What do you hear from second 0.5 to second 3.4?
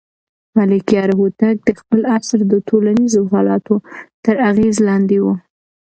ملکیار هوتک د خپل عصر د ټولنیزو